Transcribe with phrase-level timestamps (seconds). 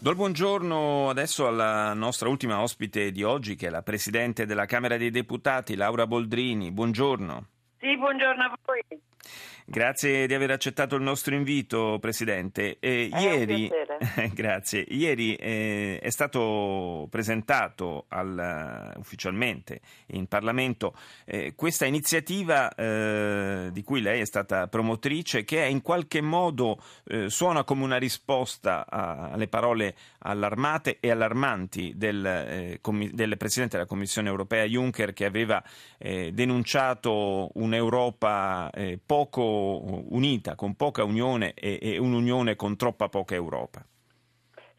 [0.00, 4.64] Do il buongiorno adesso alla nostra ultima ospite di oggi, che è la Presidente della
[4.64, 6.70] Camera dei Deputati, Laura Boldrini.
[6.70, 7.46] Buongiorno.
[7.80, 9.00] Sì, buongiorno a voi.
[9.70, 12.78] Grazie di aver accettato il nostro invito, Presidente.
[12.80, 13.70] Eh, ieri,
[14.32, 14.82] grazie.
[14.88, 19.80] Ieri eh, è stato presentato al, ufficialmente
[20.12, 20.94] in Parlamento
[21.26, 26.82] eh, questa iniziativa eh, di cui lei è stata promotrice, che è in qualche modo
[27.04, 33.76] eh, suona come una risposta a, alle parole allarmate e allarmanti del, com- del, Presidente
[33.76, 35.62] della Commissione europea Juncker, che aveva
[35.98, 38.70] denunciato un'Europa
[39.04, 43.84] poco unita, con poca unione e, e un'unione con troppa poca Europa.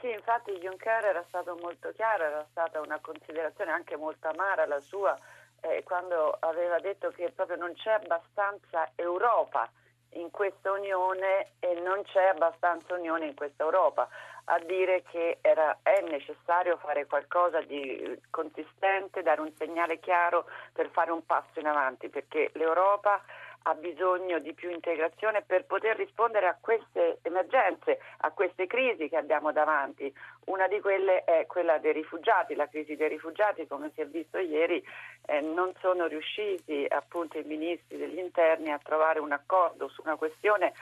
[0.00, 4.80] Sì, infatti Juncker era stato molto chiaro, era stata una considerazione anche molto amara la
[4.80, 5.18] sua
[5.62, 9.70] eh, quando aveva detto che proprio non c'è abbastanza Europa
[10.10, 14.08] in questa Unione e non c'è abbastanza Unione in questa Europa,
[14.44, 20.88] a dire che era, è necessario fare qualcosa di consistente, dare un segnale chiaro per
[20.90, 23.22] fare un passo in avanti, perché l'Europa
[23.68, 29.16] ha bisogno di più integrazione per poter rispondere a queste emergenze, a queste crisi che
[29.16, 30.12] abbiamo davanti.
[30.46, 34.38] Una di quelle è quella dei rifugiati, la crisi dei rifugiati, come si è visto
[34.38, 34.82] ieri,
[35.26, 40.14] eh, non sono riusciti appunto i ministri degli interni a trovare un accordo su una
[40.14, 40.72] questione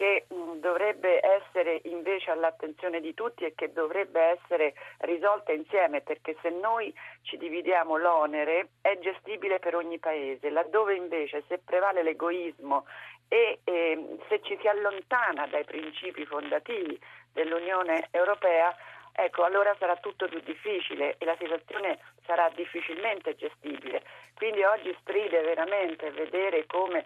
[0.00, 6.38] che mh, dovrebbe essere invece all'attenzione di tutti e che dovrebbe essere risolta insieme, perché
[6.40, 12.86] se noi ci dividiamo l'onere è gestibile per ogni paese, laddove invece se prevale l'egoismo
[13.28, 16.98] e eh, se ci si allontana dai principi fondativi
[17.34, 18.74] dell'Unione Europea,
[19.12, 24.02] ecco, allora sarà tutto più difficile e la situazione sarà difficilmente gestibile.
[24.34, 27.04] Quindi oggi stride veramente vedere come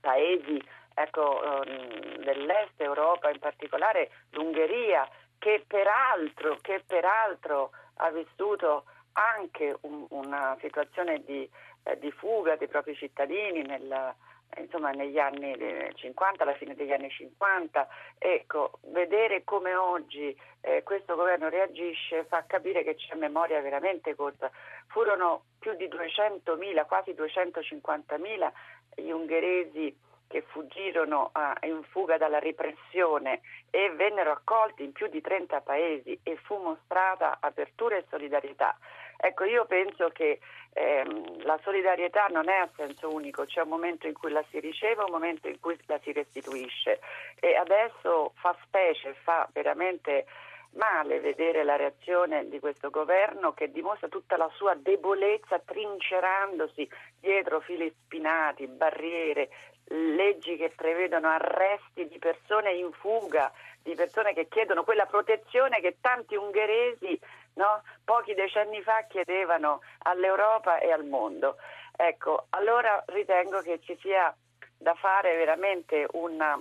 [0.00, 0.58] paesi
[0.94, 10.06] ecco, ehm, dell'est Europa, in particolare l'Ungheria, che peraltro, che peraltro ha vissuto anche un,
[10.10, 11.48] una situazione di,
[11.84, 14.14] eh, di, fuga dei propri cittadini nel,
[14.56, 15.54] insomma, negli anni
[15.94, 17.88] 50, alla fine degli anni 50.
[18.18, 24.50] Ecco, vedere come oggi eh, questo governo reagisce fa capire che c'è memoria veramente corta.
[24.86, 28.52] Furono più di 200.000, quasi 250.000
[28.96, 29.96] gli ungheresi
[30.26, 33.40] che fuggirono uh, in fuga dalla repressione
[33.70, 38.76] e vennero accolti in più di 30 paesi e fu mostrata apertura e solidarietà.
[39.16, 40.40] Ecco, io penso che
[40.72, 44.58] ehm, la solidarietà non è a senso unico, c'è un momento in cui la si
[44.60, 47.00] riceve un momento in cui la si restituisce
[47.40, 50.26] e adesso fa specie, fa veramente
[50.74, 56.88] male vedere la reazione di questo governo che dimostra tutta la sua debolezza trincerandosi
[57.20, 59.48] dietro fili spinati, barriere,
[59.88, 63.52] leggi che prevedono arresti di persone in fuga,
[63.82, 67.18] di persone che chiedono quella protezione che tanti ungheresi
[67.54, 71.56] no, pochi decenni fa chiedevano all'Europa e al mondo.
[71.96, 74.34] Ecco, allora ritengo che ci sia
[74.76, 76.60] da fare veramente una,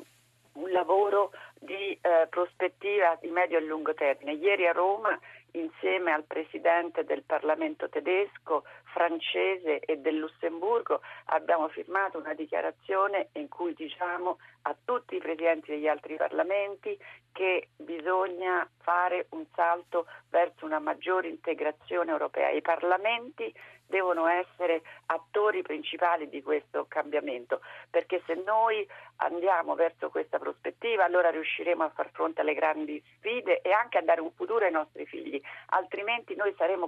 [0.53, 4.33] un lavoro di eh, prospettiva di medio e lungo termine.
[4.33, 5.17] Ieri a Roma
[5.53, 13.49] insieme al presidente del Parlamento tedesco, francese e del Lussemburgo abbiamo firmato una dichiarazione in
[13.49, 16.97] cui diciamo a tutti i presidenti degli altri parlamenti
[17.31, 22.49] che bisogna fare un salto verso una maggiore integrazione europea.
[22.49, 23.53] I parlamenti
[23.93, 28.87] devono essere attori principali di questo cambiamento, perché se noi
[29.17, 34.01] andiamo verso questa prospettiva allora riusciremo a far fronte alle grandi sfide e anche a
[34.01, 36.87] dare un futuro ai nostri figli, altrimenti noi saremo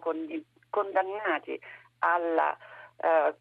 [0.70, 1.60] condannati
[2.00, 2.56] alla
[2.98, 3.36] eh,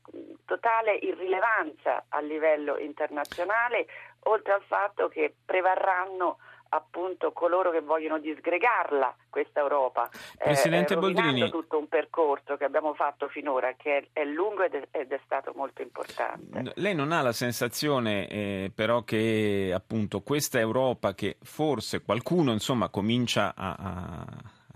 [0.45, 3.87] totale irrilevanza a livello internazionale,
[4.25, 6.39] oltre al fatto che prevarranno
[6.71, 10.11] appunto coloro che vogliono disgregarla questa Europa.
[10.37, 14.75] Presidente eh, Boldrini, tutto un percorso che abbiamo fatto finora che è, è lungo ed
[14.75, 16.72] è, ed è, stato molto importante.
[16.75, 22.89] Lei non ha la sensazione eh, però che appunto questa Europa che forse qualcuno insomma
[22.89, 24.25] comincia a, a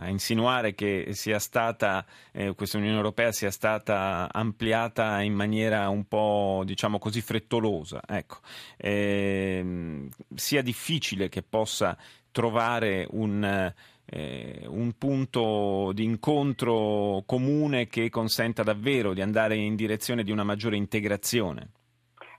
[0.00, 6.62] a insinuare che stata, eh, questa Unione Europea sia stata ampliata in maniera un po'
[6.64, 8.38] diciamo così frettolosa, ecco.
[8.76, 11.96] eh, sia difficile che possa
[12.30, 13.72] trovare un
[14.10, 20.44] eh, un punto di incontro comune che consenta davvero di andare in direzione di una
[20.44, 21.72] maggiore integrazione?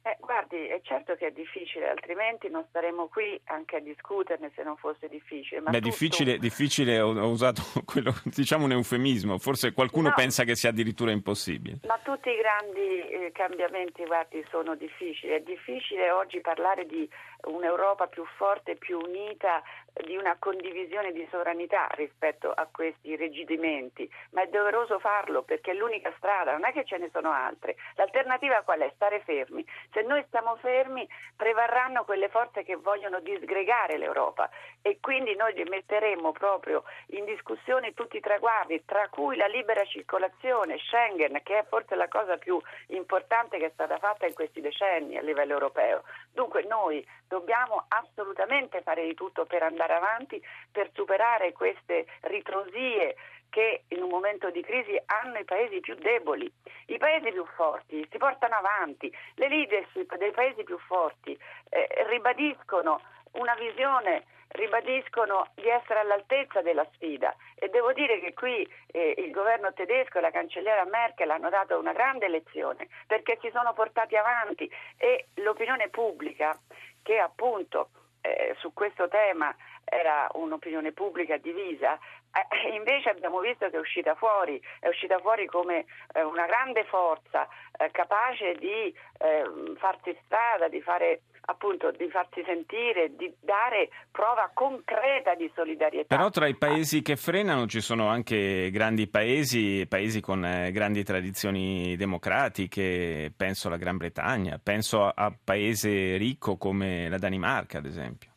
[0.09, 4.63] Eh, guardi, è certo che è difficile, altrimenti non staremo qui anche a discuterne se
[4.63, 5.61] non fosse difficile.
[5.61, 5.89] Ma Beh, tutto...
[5.89, 10.69] difficile, difficile ho, ho, usato quello, diciamo un eufemismo, forse qualcuno no, pensa che sia
[10.69, 11.81] addirittura impossibile.
[11.85, 15.33] Ma tutti i grandi eh, cambiamenti, guardi, sono difficili.
[15.33, 17.07] È difficile oggi parlare di
[17.43, 19.61] un'Europa più forte, più unita,
[20.05, 25.73] di una condivisione di sovranità rispetto a questi regidimenti, ma è doveroso farlo perché è
[25.73, 27.75] l'unica strada, non è che ce ne sono altre.
[27.95, 28.91] L'alternativa qual è?
[28.95, 29.65] Stare fermi.
[29.91, 34.49] Se noi stiamo fermi prevarranno quelle forze che vogliono disgregare l'Europa
[34.81, 40.77] e quindi noi metteremo proprio in discussione tutti i traguardi, tra cui la libera circolazione,
[40.77, 45.17] Schengen, che è forse la cosa più importante che è stata fatta in questi decenni
[45.17, 46.03] a livello europeo.
[46.39, 50.41] Dunque noi dobbiamo assolutamente fare di tutto per andare avanti,
[50.71, 53.17] per superare queste ritrosie
[53.49, 56.49] che in un momento di crisi hanno i paesi più deboli.
[56.85, 61.37] I paesi più forti si portano avanti, le leadership dei paesi più forti
[61.71, 63.01] eh, ribadiscono
[63.31, 64.23] una visione
[64.59, 67.35] ribadiscono di essere all'altezza della sfida.
[67.55, 71.79] E devo dire che qui eh, il governo tedesco e la cancelliera Merkel hanno dato
[71.79, 74.69] una grande lezione perché si sono portati avanti.
[74.97, 76.57] E l'opinione pubblica
[77.01, 77.89] che appunto
[78.21, 81.97] eh, su questo tema era un'opinione pubblica divisa,
[82.31, 86.83] eh, invece abbiamo visto che è uscita fuori, è uscita fuori come eh, una grande
[86.83, 87.47] forza
[87.77, 94.51] eh, capace di ehm, farsi strada, di fare appunto di farsi sentire, di dare prova
[94.53, 96.15] concreta di solidarietà.
[96.15, 101.03] Però tra i paesi che frenano ci sono anche grandi paesi, paesi con eh, grandi
[101.03, 107.85] tradizioni democratiche, penso alla Gran Bretagna, penso a, a paese ricco come la Danimarca ad
[107.85, 108.29] esempio.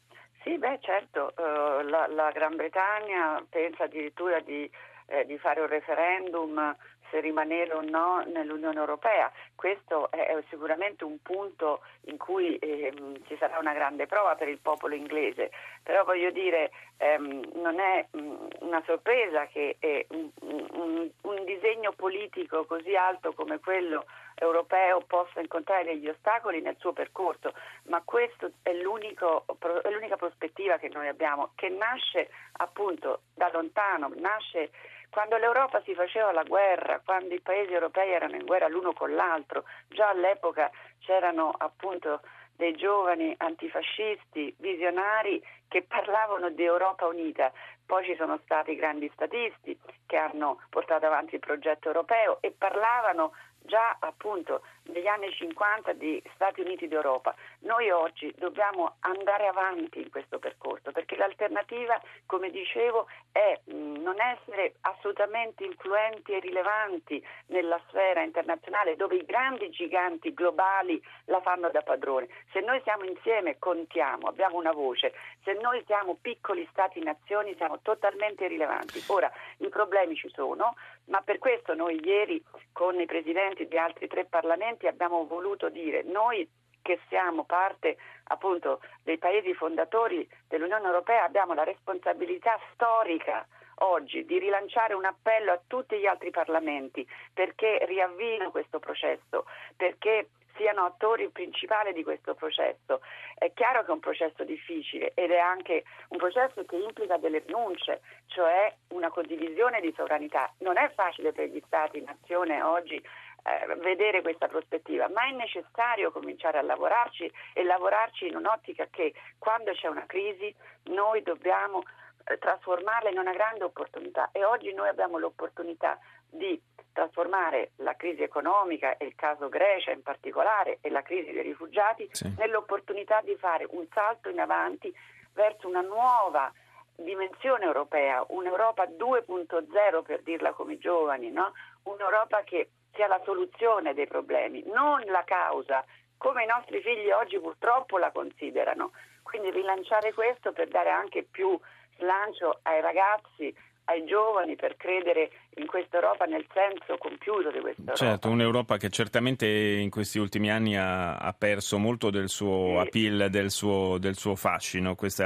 [0.43, 4.69] Sì, beh certo, uh, la, la, Gran Bretagna pensa addirittura di,
[5.07, 6.75] eh, di fare un referendum
[7.13, 9.31] se rimanere o no nell'Unione Europea.
[9.55, 14.59] Questo è sicuramente un punto in cui ehm, ci sarà una grande prova per il
[14.59, 15.51] popolo inglese,
[15.83, 21.93] però voglio dire ehm, non è mh, una sorpresa che eh, un, un, un disegno
[21.93, 27.53] politico così alto come quello europeo possa incontrare degli ostacoli nel suo percorso,
[27.85, 34.71] ma questa è, è, l'unica prospettiva che noi abbiamo, che nasce appunto da lontano, nasce
[35.13, 39.15] quando l'Europa si faceva la guerra, quando i paesi europei erano in guerra l'uno con
[39.15, 40.71] l'altro, già all'epoca
[41.01, 42.23] c'erano appunto
[42.57, 47.53] dei giovani antifascisti, visionari che parlavano di Europa unita.
[47.85, 53.33] Poi ci sono stati grandi statisti che hanno portato avanti il progetto europeo e parlavano
[53.65, 57.35] già appunto negli anni 50 di Stati Uniti d'Europa.
[57.61, 64.75] Noi oggi dobbiamo andare avanti in questo percorso perché l'alternativa, come dicevo, è non essere
[64.83, 71.83] assolutamente influenti e rilevanti nella sfera internazionale dove i grandi giganti globali la fanno da
[71.83, 72.29] padrone.
[72.53, 75.13] Se noi siamo insieme contiamo, abbiamo una voce,
[75.45, 79.03] se noi siamo piccoli stati-nazioni siamo totalmente irrilevanti.
[79.09, 80.75] Ora, i problemi ci sono,
[81.07, 86.03] ma per questo noi ieri con i presidenti di altri tre parlamenti abbiamo voluto dire
[86.03, 86.49] noi
[86.81, 93.47] che siamo parte appunto dei paesi fondatori dell'Unione Europea abbiamo la responsabilità storica
[93.77, 99.47] oggi di rilanciare un appello a tutti gli altri parlamenti perché riavvino questo processo,
[99.77, 103.01] perché siano attori principali di questo processo.
[103.37, 107.43] È chiaro che è un processo difficile ed è anche un processo che implica delle
[107.47, 110.53] rinunce, cioè una condivisione di sovranità.
[110.59, 116.13] Non è facile per gli Stati, nazione oggi eh, vedere questa prospettiva, ma è necessario
[116.13, 121.83] cominciare a lavorarci e lavorarci in un'ottica che quando c'è una crisi noi dobbiamo
[122.25, 125.99] eh, trasformarla in una grande opportunità e oggi noi abbiamo l'opportunità
[126.29, 126.61] di
[126.93, 132.09] trasformare la crisi economica e il caso Grecia in particolare e la crisi dei rifugiati
[132.13, 132.33] sì.
[132.39, 134.95] nell'opportunità di fare un salto in avanti
[135.33, 136.53] verso una nuova
[136.95, 141.53] dimensione europea, un'Europa 2.0 per dirla come i giovani, no?
[141.85, 145.85] un'Europa che sia la soluzione dei problemi, non la causa,
[146.19, 148.93] come i nostri figli oggi purtroppo la considerano.
[149.23, 151.59] Quindi rilanciare questo per dare anche più
[151.97, 157.81] slancio ai ragazzi, ai giovani per credere in questa Europa nel senso compiuto di questa
[157.81, 158.05] Europa.
[158.05, 162.87] Certo, un'Europa che certamente in questi ultimi anni ha, ha perso molto del suo sì.
[162.87, 165.23] appeal, del suo, del suo, fascino, questo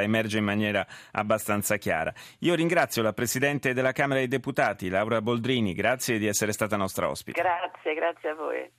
[0.00, 2.12] emerge in maniera abbastanza chiara.
[2.40, 7.08] Io ringrazio la Presidente della Camera dei Deputati, Laura Boldrini, grazie di essere stata nostra
[7.08, 7.40] ospite.
[7.40, 8.70] Grazie, grazie a voi.